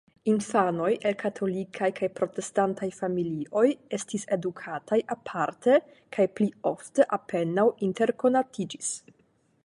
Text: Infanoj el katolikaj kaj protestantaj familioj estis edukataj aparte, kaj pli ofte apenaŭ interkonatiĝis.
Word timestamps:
Infanoj 0.31 0.87
el 1.07 1.15
katolikaj 1.23 1.89
kaj 1.97 2.07
protestantaj 2.19 2.87
familioj 2.99 3.65
estis 3.97 4.25
edukataj 4.37 4.99
aparte, 5.15 5.75
kaj 6.17 6.25
pli 6.39 6.47
ofte 6.71 7.07
apenaŭ 7.19 7.67
interkonatiĝis. 7.89 8.89